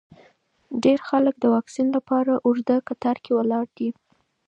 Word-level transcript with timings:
ډېر 0.83 0.99
خلک 1.09 1.35
د 1.39 1.45
واکسین 1.55 1.87
لپاره 1.97 2.33
اوږده 2.45 2.77
کتار 2.87 3.17
کې 3.23 3.31
ولاړ 3.35 3.65
دي. 3.77 3.89